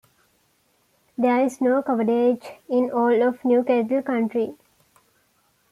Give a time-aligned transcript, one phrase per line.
[1.15, 4.57] There is no coverage in all of New Castle County.